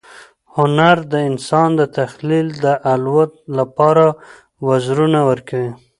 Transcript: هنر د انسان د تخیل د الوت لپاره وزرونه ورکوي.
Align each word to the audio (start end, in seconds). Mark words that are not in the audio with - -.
هنر 0.55 0.97
د 1.13 1.13
انسان 1.29 1.69
د 1.79 1.81
تخیل 1.97 2.47
د 2.63 2.65
الوت 2.91 3.31
لپاره 3.57 4.05
وزرونه 4.67 5.19
ورکوي. 5.29 5.71